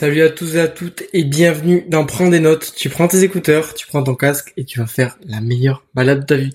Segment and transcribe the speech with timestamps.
[0.00, 2.72] Salut à tous et à toutes et bienvenue dans Prends des notes.
[2.74, 6.20] Tu prends tes écouteurs, tu prends ton casque et tu vas faire la meilleure balade
[6.20, 6.54] de ta vie.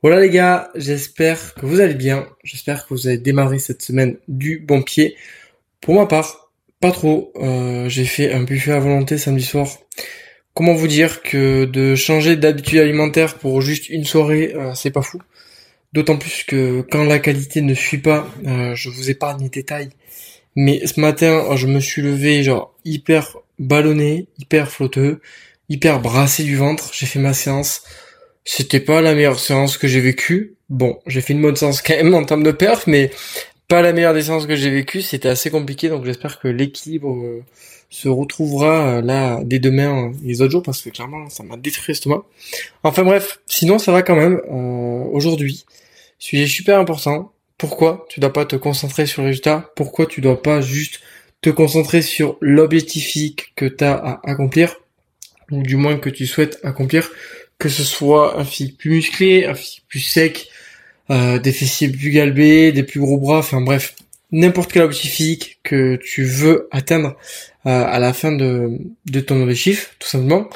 [0.00, 2.28] Voilà les gars, j'espère que vous allez bien.
[2.44, 5.16] J'espère que vous avez démarré cette semaine du bon pied.
[5.80, 7.32] Pour ma part, pas trop.
[7.34, 9.66] Euh, j'ai fait un buffet à volonté samedi soir.
[10.54, 15.02] Comment vous dire que de changer d'habitude alimentaire pour juste une soirée, euh, c'est pas
[15.02, 15.18] fou.
[15.92, 19.90] D'autant plus que quand la qualité ne suit pas, euh, je vous épargne les détails.
[20.56, 25.20] Mais ce matin, je me suis levé genre hyper ballonné, hyper flotteux,
[25.68, 26.90] hyper brassé du ventre.
[26.92, 27.82] J'ai fait ma séance.
[28.44, 30.54] C'était pas la meilleure séance que j'ai vécue.
[30.68, 33.10] Bon, j'ai fait une bonne séance quand même en termes de perf, mais
[33.68, 35.02] pas la meilleure des séances que j'ai vécues.
[35.02, 37.42] C'était assez compliqué, donc j'espère que l'équilibre euh,
[37.90, 41.56] se retrouvera euh, là dès demain et les autres jours, parce que clairement, ça m'a
[41.56, 42.24] détruit l'estomac.
[42.82, 44.40] Enfin bref, sinon ça va quand même.
[44.50, 45.64] Euh, aujourd'hui,
[46.18, 47.32] sujet super important.
[47.58, 49.70] Pourquoi tu dois pas te concentrer sur le résultat?
[49.76, 51.00] Pourquoi tu dois pas juste
[51.40, 53.14] te concentrer sur l'objectif
[53.54, 54.76] que tu as à accomplir?
[55.50, 57.10] Ou du moins que tu souhaites accomplir?
[57.58, 60.48] Que ce soit un physique plus musclé, un physique plus sec,
[61.10, 63.94] euh, des fessiers plus galbés, des plus gros bras, enfin bref,
[64.32, 67.16] n'importe quel objectif que tu veux atteindre
[67.64, 70.48] à la fin de, de ton objectif, tout simplement.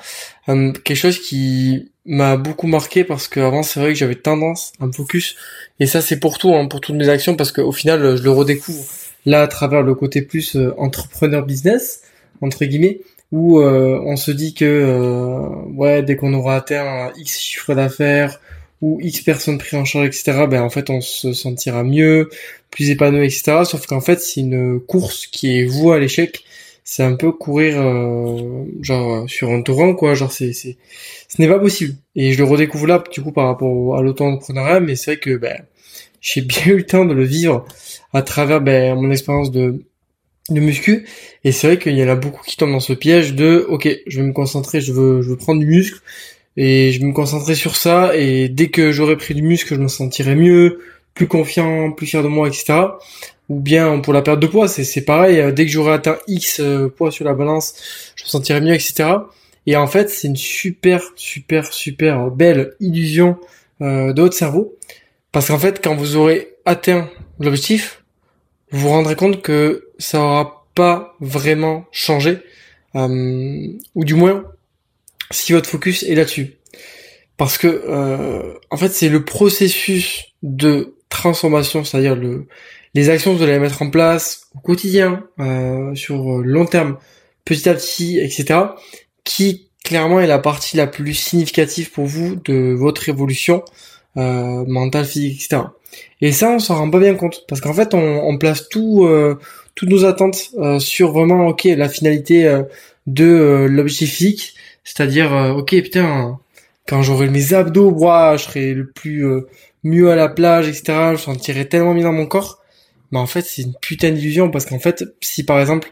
[0.49, 4.87] Euh, quelque chose qui m'a beaucoup marqué parce qu'avant c'est vrai que j'avais tendance à
[4.87, 5.37] me focus
[5.79, 8.31] et ça c'est pour tout, hein, pour toutes mes actions parce qu'au final je le
[8.31, 8.87] redécouvre
[9.27, 12.01] là à travers le côté plus entrepreneur business
[12.41, 15.39] entre guillemets où euh, on se dit que euh,
[15.75, 18.41] ouais dès qu'on aura atteint X chiffre d'affaires
[18.81, 22.31] ou X personnes pris en charge, etc., ben en fait on se sentira mieux,
[22.71, 23.65] plus épanoui, etc.
[23.65, 26.45] Sauf qu'en fait c'est une course qui est vouée à l'échec.
[26.91, 30.15] C'est un peu courir euh, genre sur un torrent quoi.
[30.15, 30.79] Genre c'est c'est
[31.29, 31.97] ce n'est pas possible.
[32.17, 35.37] Et je le redécouvre là du coup par rapport à l'auto-entrepreneuriat, mais c'est vrai que
[35.37, 35.67] ben
[36.23, 37.67] j'ai bien eu le temps de le vivre
[38.15, 39.85] à travers ben, mon expérience de
[40.49, 41.07] de muscu
[41.45, 43.87] et c'est vrai qu'il y en a beaucoup qui tombent dans ce piège de ok
[44.07, 46.01] je vais me concentrer je veux je veux prendre du muscle
[46.57, 49.81] et je vais me concentrer sur ça et dès que j'aurai pris du muscle je
[49.81, 50.81] me sentirai mieux
[51.13, 52.79] plus confiant plus fier de moi etc
[53.49, 56.89] ou bien pour la perte de poids c'est pareil dès que j'aurai atteint x euh,
[56.89, 57.75] poids sur la balance
[58.17, 59.11] je me sentirai mieux etc
[59.67, 63.37] et en fait c'est une super super super belle illusion
[63.81, 64.77] euh, de votre cerveau
[65.33, 67.09] parce qu'en fait quand vous aurez atteint
[67.41, 68.03] l'objectif
[68.71, 72.39] vous vous rendrez compte que ça aura pas vraiment changé,
[72.95, 74.45] euh, ou du moins
[75.31, 76.55] si votre focus est là-dessus.
[77.37, 82.47] Parce que euh, en fait c'est le processus de transformation, c'est-à-dire le
[82.99, 86.97] les actions que vous allez mettre en place au quotidien, euh, sur long terme,
[87.45, 88.61] petit à petit, etc.,
[89.25, 93.63] qui clairement est la partie la plus significative pour vous de votre évolution
[94.17, 95.63] euh, mentale, physique, etc.
[96.21, 99.07] Et ça, on s'en rend pas bien compte parce qu'en fait, on, on place tout,
[99.07, 99.39] euh,
[99.79, 102.65] toutes nos attentes euh, sur vraiment ok la finalité euh,
[103.07, 106.41] de euh, l'objectif c'est-à-dire ok putain
[106.89, 109.25] quand j'aurai mes abdos, moi je serai le plus
[109.85, 111.13] mieux à la plage, etc.
[111.13, 112.63] Je sentirai tellement bien dans mon corps.
[113.11, 115.91] Mais en fait c'est une putain d'illusion parce qu'en fait si par exemple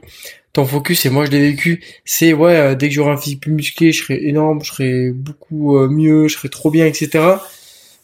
[0.53, 3.53] ton focus et moi je l'ai vécu, c'est ouais dès que j'aurai un physique plus
[3.53, 7.37] musclé, je serai énorme, je serai beaucoup mieux, je serai trop bien, etc.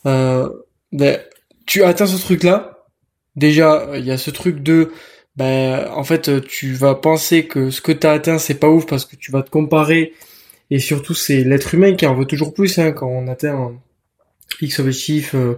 [0.07, 0.49] Euh,
[0.93, 1.21] ben,
[1.67, 2.87] tu atteins ce truc là.
[3.37, 4.93] Déjà il y a ce truc de
[5.37, 8.87] ben en fait tu vas penser que ce que tu as atteint c'est pas ouf
[8.87, 10.13] parce que tu vas te comparer
[10.71, 13.73] et surtout c'est l'être humain qui en veut toujours plus hein, quand on atteint
[14.61, 15.57] X objectif euh,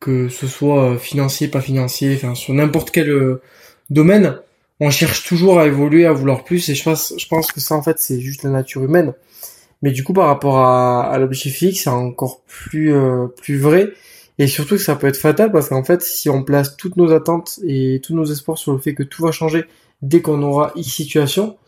[0.00, 3.42] que ce soit financier pas financier enfin sur n'importe quel euh,
[3.90, 4.38] domaine
[4.80, 7.74] on cherche toujours à évoluer à vouloir plus et je pense je pense que ça
[7.74, 9.12] en fait c'est juste la nature humaine.
[9.82, 13.92] Mais du coup par rapport à, à l'objectif X c'est encore plus euh, plus vrai
[14.40, 17.12] et surtout que ça peut être fatal parce qu'en fait, si on place toutes nos
[17.12, 19.66] attentes et tous nos espoirs sur le fait que tout va changer
[20.00, 21.58] dès qu'on aura X situation,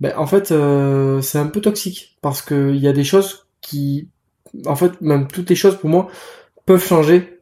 [0.00, 4.08] ben en fait, euh, c'est un peu toxique parce qu'il y a des choses qui,
[4.66, 6.08] en fait, même toutes les choses pour moi
[6.66, 7.35] peuvent changer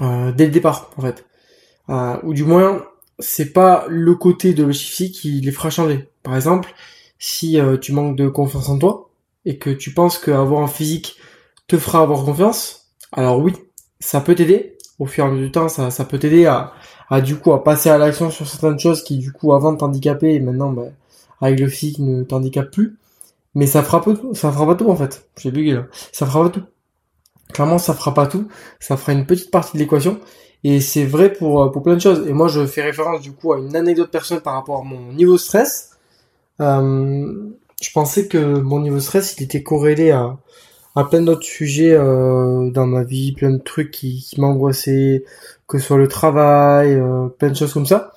[0.00, 1.26] euh, dès le départ, en fait.
[1.88, 2.84] Euh, ou du moins,
[3.18, 6.08] c'est pas le côté de l'objectif qui les fera changer.
[6.22, 6.72] Par exemple,
[7.18, 9.10] si tu manques de confiance en toi
[9.44, 11.16] et que tu penses qu'avoir un physique
[11.66, 13.54] te fera avoir confiance, alors oui,
[13.98, 16.72] ça peut t'aider au fur et à mesure du temps, ça, ça peut t'aider à,
[17.08, 20.34] à du coup à passer à l'action sur certaines choses qui du coup avant t'handicapaient
[20.34, 20.84] et maintenant bah,
[21.40, 22.96] avec le physique ne t'handicape plus.
[23.54, 25.28] Mais ça fera pas tout, ça fera pas tout en fait.
[25.38, 25.86] J'ai bugué là.
[26.12, 26.62] Ça fera pas tout.
[27.52, 28.48] Clairement, ça fera pas tout.
[28.78, 30.18] Ça fera une petite partie de l'équation.
[30.62, 32.26] Et c'est vrai pour, euh, pour plein de choses.
[32.28, 35.12] Et moi, je fais référence du coup à une anecdote personnelle par rapport à mon
[35.12, 35.90] niveau de stress.
[36.60, 37.50] Euh,
[37.80, 40.36] je pensais que mon niveau de stress, il était corrélé à,
[40.96, 45.24] à plein d'autres sujets euh, dans ma vie, plein de trucs qui, qui m'angoissaient,
[45.66, 48.12] que ce soit le travail, euh, plein de choses comme ça.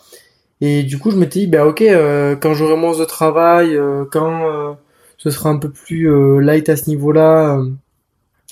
[0.61, 4.05] Et du coup, je m'étais dit, bah ok, euh, quand j'aurai moins de travail, euh,
[4.11, 4.77] quand
[5.17, 6.09] ce sera un peu plus
[6.41, 7.59] light à ce niveau-là,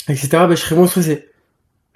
[0.07, 1.27] etc., bah, je serai moins stressé.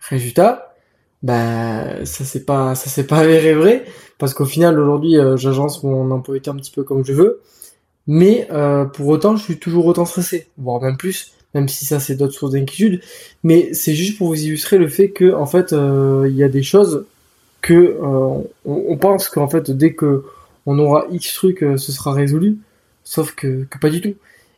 [0.10, 0.76] Résultat,
[1.24, 3.86] bah ça c'est pas ça c'est pas avéré vrai
[4.20, 7.42] parce qu'au final aujourd'hui j'agence mon emploi un petit peu comme je veux,
[8.06, 8.48] mais
[8.94, 12.34] pour autant je suis toujours autant stressé, voire même plus, même si ça c'est d'autres
[12.34, 13.02] sources d'inquiétude.
[13.44, 16.64] Mais c'est juste pour vous illustrer le fait que en fait il y a des
[16.64, 17.06] choses
[17.66, 20.24] que euh, on, pense qu'en fait dès que
[20.68, 22.60] on aura X truc, euh, ce sera résolu,
[23.04, 24.14] sauf que pas du tout.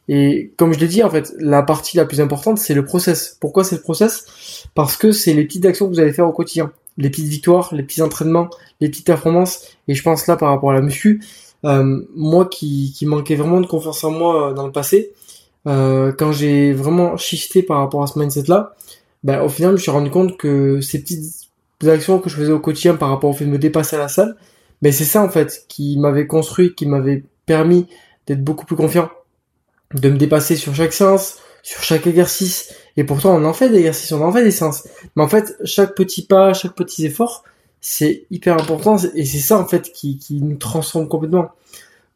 [0.09, 3.37] Et comme je l'ai dit, en fait, la partie la plus importante, c'est le process.
[3.39, 4.67] Pourquoi c'est le process?
[4.73, 6.71] Parce que c'est les petites actions que vous allez faire au quotidien.
[6.97, 8.49] Les petites victoires, les petits entraînements,
[8.79, 9.67] les petites performances.
[9.87, 11.21] Et je pense là par rapport à la muscu,
[11.65, 15.11] euh, moi qui, qui manquais vraiment de confiance en moi dans le passé,
[15.67, 18.75] euh, quand j'ai vraiment shifté par rapport à ce mindset-là,
[19.23, 21.49] ben, au final, je me suis rendu compte que ces petites
[21.85, 24.07] actions que je faisais au quotidien par rapport au fait de me dépasser à la
[24.07, 24.37] salle,
[24.81, 27.87] mais c'est ça en fait qui m'avait construit, qui m'avait permis
[28.27, 29.09] d'être beaucoup plus confiant,
[29.93, 32.73] de me dépasser sur chaque séance, sur chaque exercice.
[32.97, 34.87] Et pourtant, on en fait des exercices, on en fait des séances.
[35.15, 37.43] Mais en fait, chaque petit pas, chaque petit effort,
[37.81, 38.97] c'est hyper important.
[39.15, 41.49] Et c'est ça, en fait, qui, qui nous transforme complètement.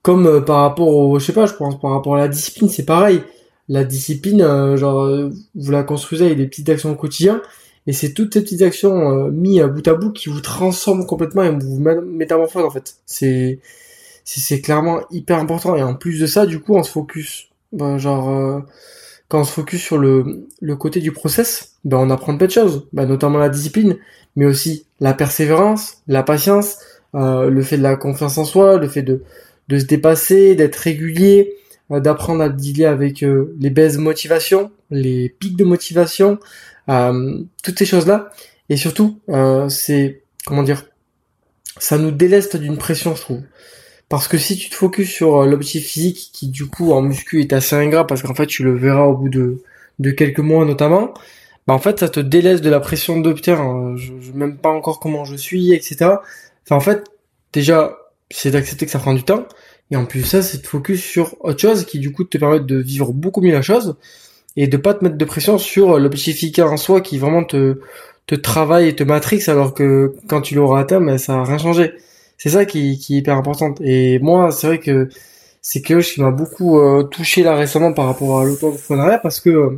[0.02, 2.70] Comme euh, par rapport au, je sais pas, je pense par rapport à la discipline,
[2.70, 3.22] c'est pareil.
[3.70, 7.42] La discipline, euh, genre, euh, vous la construisez avec des petites actions au quotidien.
[7.88, 11.44] Et c'est toutes ces petites actions euh, mises bout à bout qui vous transforment complètement
[11.44, 12.98] et vous métamorphosent en fait.
[13.06, 13.60] C'est
[14.24, 15.76] c'est clairement hyper important.
[15.76, 18.60] Et en plus de ça, du coup, on se focus, ben, genre euh,
[19.28, 22.52] quand on se focus sur le, le côté du process, ben, on apprend plein de
[22.52, 23.98] choses, ben, notamment la discipline,
[24.36, 26.78] mais aussi la persévérance, la patience,
[27.16, 29.24] euh, le fait de la confiance en soi, le fait de,
[29.68, 31.56] de se dépasser, d'être régulier,
[31.92, 36.40] euh, d'apprendre à dealer avec euh, les baisses de motivation, les pics de motivation,
[36.90, 38.30] euh, toutes ces choses-là.
[38.70, 40.86] Et surtout, euh, c'est comment dire,
[41.78, 43.42] ça nous déleste d'une pression, je trouve.
[44.12, 47.40] Parce que si tu te focuses sur euh, l'objectif physique, qui du coup en muscu
[47.40, 49.64] est assez ingrat, parce qu'en fait tu le verras au bout de,
[50.00, 51.14] de quelques mois notamment,
[51.66, 54.68] bah en fait ça te délaisse de la pression de putain, je, je même pas
[54.70, 56.16] encore comment je suis, etc.
[56.70, 57.06] En fait,
[57.54, 57.98] déjà,
[58.30, 59.46] c'est d'accepter que ça prend du temps,
[59.92, 62.60] et en plus ça, c'est de focus sur autre chose qui du coup te permet
[62.60, 63.96] de vivre beaucoup mieux la chose,
[64.58, 67.80] et de pas te mettre de pression sur l'objectif en soi qui vraiment te
[68.28, 71.58] te travaille et te matrix alors que quand tu l'auras atteint ben ça a rien
[71.58, 71.94] changé
[72.42, 75.10] c'est ça qui, est hyper important et moi c'est vrai que
[75.62, 79.40] c'est quelque chose qui m'a beaucoup euh, touché là récemment par rapport à l'auto-entrepreneuriat parce
[79.40, 79.78] que euh,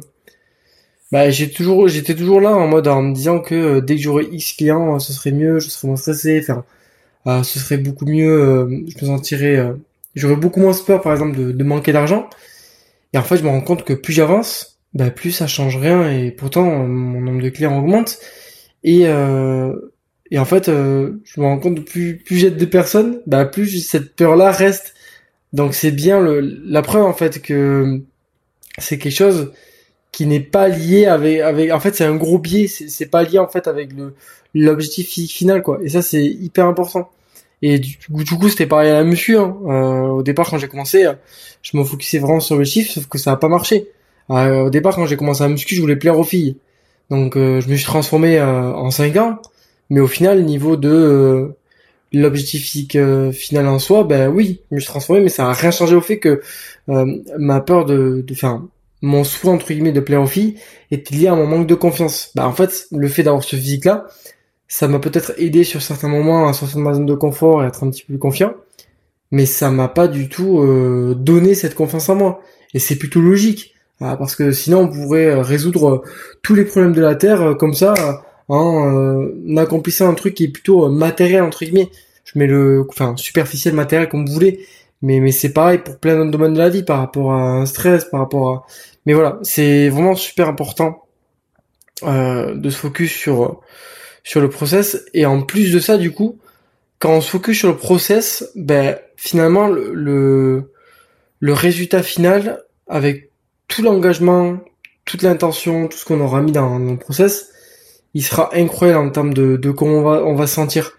[1.11, 4.01] bah, j'ai toujours j'étais toujours là en mode en me disant que euh, dès que
[4.01, 6.63] j'aurais X clients ce serait mieux je serais moins stressé enfin
[7.43, 9.73] ce serait beaucoup mieux je me sentirais
[10.15, 12.29] j'aurais beaucoup moins peur par exemple de, de manquer d'argent
[13.13, 16.09] et en fait, je me rends compte que plus j'avance, bah, plus ça change rien
[16.09, 18.17] et pourtant mon nombre de clients augmente.
[18.83, 19.73] Et, euh,
[20.31, 23.85] et en fait, euh, je me rends compte plus, plus j'aide de personnes, bah, plus
[23.87, 24.93] cette peur-là reste.
[25.53, 28.01] Donc c'est bien le, la preuve en fait que
[28.79, 29.53] c'est quelque chose
[30.11, 33.39] qui n'est pas lié avec, avec, en fait c'est un gros biais, c'est pas lié
[33.39, 34.15] en fait avec le
[34.55, 35.79] l'objectif final quoi.
[35.83, 37.11] Et ça c'est hyper important.
[37.61, 39.37] Et du, du coup, c'était pareil à la muscu.
[39.37, 39.55] Hein.
[39.67, 41.07] Euh, au départ, quand j'ai commencé,
[41.61, 43.87] je me focusais vraiment sur le chiffre, sauf que ça a pas marché.
[44.29, 46.57] Euh, au départ, quand j'ai commencé à muscu, je voulais plaire aux filles.
[47.09, 49.39] Donc, euh, je me suis transformé euh, en 5 ans.
[49.89, 51.57] Mais au final, niveau de euh,
[52.11, 52.97] l'objectif physique
[53.31, 56.01] final en soi, ben oui, je me suis transformé, mais ça a rien changé au
[56.01, 56.41] fait que
[56.87, 58.67] ma peur de, enfin,
[59.03, 60.55] mon souhait entre guillemets de plaire aux filles
[60.89, 62.31] était lié à mon manque de confiance.
[62.35, 64.07] Bah en fait, le fait d'avoir ce physique là,
[64.67, 67.65] ça m'a peut-être aidé sur certains moments à sortir de ma zone de confort et
[67.65, 68.55] à être un petit peu plus confiant,
[69.29, 72.41] mais ça m'a pas du tout euh, donné cette confiance en moi.
[72.73, 76.01] Et c'est plutôt logique, ah, parce que sinon on pourrait euh, résoudre euh,
[76.41, 77.93] tous les problèmes de la Terre comme ça
[78.55, 81.89] en accomplissant un truc qui est plutôt matériel entre guillemets.
[82.25, 84.65] Je mets le, enfin superficiel matériel comme vous voulez,
[85.01, 87.65] mais mais c'est pareil pour plein d'autres domaines de la vie par rapport à un
[87.65, 88.65] stress, par rapport à,
[89.05, 91.03] mais voilà, c'est vraiment super important
[92.01, 93.61] de se focus sur
[94.23, 95.05] sur le process.
[95.13, 96.39] Et en plus de ça, du coup,
[96.99, 100.71] quand on se focus sur le process, ben finalement le,
[101.39, 103.31] le, résultat final avec
[103.67, 104.57] tout l'engagement,
[105.05, 107.51] toute l'intention, tout ce qu'on aura mis dans, le process,
[108.13, 110.93] il sera incroyable en termes de, de comment on va, on va se sentir.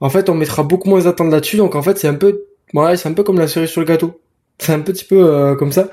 [0.00, 2.44] En fait, on mettra beaucoup moins d'attente là-dessus, donc en fait, c'est un peu,
[2.74, 4.20] ouais, c'est un peu comme la cerise sur le gâteau.
[4.58, 5.88] C'est un petit peu euh, comme ça.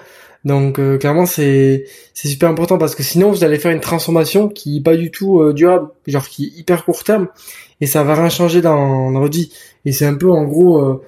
[0.45, 4.47] Donc euh, clairement c'est c'est super important parce que sinon vous allez faire une transformation
[4.47, 7.27] qui est pas du tout euh, durable, genre qui est hyper court terme
[7.81, 9.51] et ça va rien changer dans, dans votre vie.
[9.85, 11.01] Et c'est un peu en gros euh,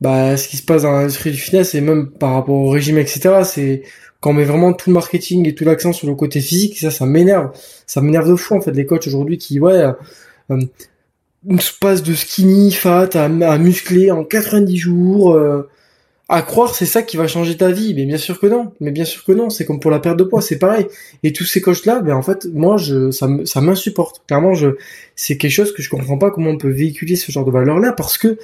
[0.00, 2.98] bah ce qui se passe dans l'industrie du fitness et même par rapport au régime
[2.98, 3.42] etc.
[3.44, 3.82] C'est
[4.20, 6.90] quand on met vraiment tout le marketing et tout l'accent sur le côté physique, ça
[6.90, 7.50] ça m'énerve,
[7.86, 9.84] ça m'énerve de fou en fait les coachs aujourd'hui qui ouais
[11.60, 15.34] se passe de skinny, fat, à, à musclé en 90 jours.
[15.34, 15.68] Euh,
[16.28, 18.90] à croire c'est ça qui va changer ta vie mais bien sûr que non mais
[18.90, 20.86] bien sûr que non c'est comme pour la perte de poids c'est pareil
[21.22, 24.70] et tous ces coachs là ben en fait moi je ça ça m'insupporte clairement je
[25.14, 27.78] c'est quelque chose que je comprends pas comment on peut véhiculer ce genre de valeurs
[27.78, 28.38] là parce que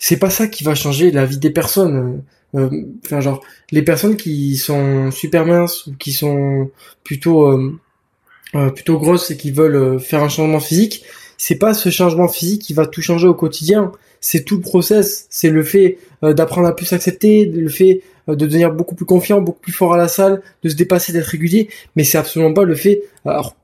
[0.00, 2.24] c'est pas ça qui va changer la vie des personnes
[2.56, 6.70] euh, euh, enfin genre les personnes qui sont super minces ou qui sont
[7.04, 11.04] plutôt euh, plutôt grosses et qui veulent faire un changement physique
[11.36, 13.92] c'est pas ce changement physique qui va tout changer au quotidien
[14.22, 18.70] c'est tout le process, c'est le fait d'apprendre à plus s'accepter, le fait de devenir
[18.70, 22.04] beaucoup plus confiant, beaucoup plus fort à la salle, de se dépasser, d'être régulier, mais
[22.04, 23.02] c'est absolument pas le fait.
[23.24, 23.56] Alors,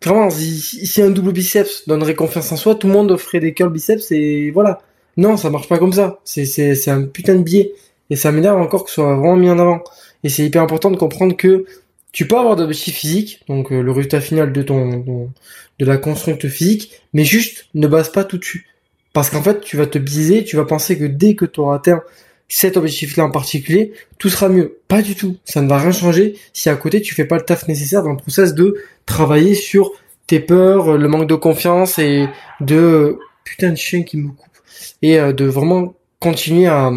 [0.00, 3.70] clairement, si, un double biceps donnerait confiance en soi, tout le monde ferait des curls
[3.70, 4.80] biceps et voilà.
[5.18, 6.20] Non, ça marche pas comme ça.
[6.24, 7.72] C'est un putain de biais
[8.08, 9.82] et ça m'énerve encore que ce soit vraiment mis en avant.
[10.22, 11.66] Et c'est hyper important de comprendre que
[12.12, 15.30] tu peux avoir d'objectifs physiques, donc euh, le résultat final de ton,
[15.78, 18.68] de la construction physique, mais juste ne base pas tout dessus.
[19.12, 21.76] Parce qu'en fait, tu vas te biaiser, tu vas penser que dès que tu auras
[21.76, 22.02] atteint
[22.48, 24.78] cet objectif-là en particulier, tout sera mieux.
[24.86, 25.36] Pas du tout.
[25.44, 28.12] Ça ne va rien changer si à côté tu fais pas le taf nécessaire dans
[28.12, 29.90] le process de travailler sur
[30.28, 32.28] tes peurs, le manque de confiance et
[32.60, 34.57] de putain de chien qui me coupe
[35.02, 36.92] et euh, de vraiment continuer à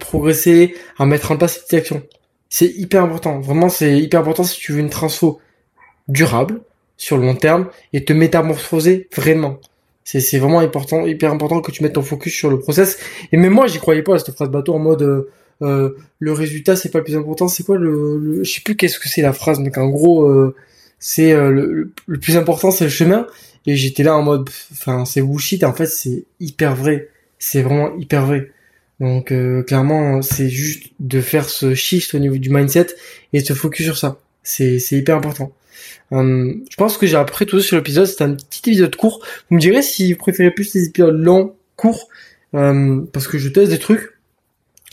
[0.00, 2.02] progresser, à mettre en place cette action.
[2.48, 3.40] C'est hyper important.
[3.40, 5.40] Vraiment, c'est hyper important si tu veux une transfo
[6.08, 6.60] durable
[6.96, 9.60] sur le long terme et te métamorphoser vraiment.
[10.04, 12.98] C'est, vraiment important, hyper important que tu mettes ton focus sur le process.
[13.30, 16.32] Et même moi, j'y croyais pas à cette phrase bateau en mode euh, euh, le
[16.32, 17.46] résultat c'est pas le plus important.
[17.46, 20.26] C'est quoi le, je sais plus qu'est-ce que c'est la phrase, mais qu'en gros
[20.98, 23.26] c'est le, plus important c'est le chemin.
[23.68, 25.62] Et j'étais là en mode, enfin c'est bullshit.
[25.62, 27.10] En fait, c'est hyper vrai.
[27.38, 28.50] C'est vraiment hyper vrai.
[28.98, 29.32] Donc
[29.66, 32.86] clairement, c'est juste de faire ce shift au niveau du mindset
[33.32, 34.18] et se focus sur ça.
[34.42, 35.52] C'est, c'est hyper important.
[36.12, 38.06] Euh, je pense que j'ai appris tout sur l'épisode.
[38.06, 39.24] C'est un petit épisode court.
[39.50, 42.08] Vous me direz si vous préférez plus les épisodes longs, courts,
[42.54, 44.17] euh, parce que je teste des trucs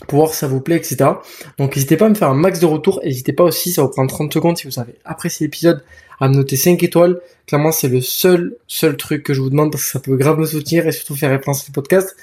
[0.08, 0.96] pour voir si ça vous plaît, etc.
[1.58, 3.00] Donc n'hésitez pas à me faire un max de retour.
[3.04, 5.82] N'hésitez pas aussi, ça va prendre 30 secondes si vous avez apprécié l'épisode,
[6.20, 7.20] à me noter 5 étoiles.
[7.46, 10.38] Clairement, c'est le seul, seul truc que je vous demande parce que ça peut grave
[10.38, 12.16] me soutenir et surtout faire référence au podcast.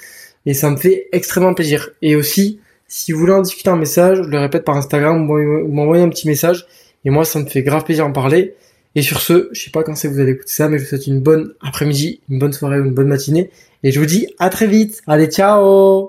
[0.46, 1.90] Et ça me fait extrêmement plaisir.
[2.02, 5.72] Et aussi, si vous voulez en discuter un message, je le répète par Instagram, vous
[5.72, 6.66] m'envoyez un petit message.
[7.04, 8.54] Et moi, ça me fait grave plaisir d'en parler.
[8.94, 10.84] Et sur ce, je sais pas quand c'est que vous allez écouter ça, mais je
[10.84, 13.50] vous souhaite une bonne après-midi, une bonne soirée ou une bonne matinée.
[13.82, 15.02] Et je vous dis à très vite.
[15.06, 16.02] Allez, ciao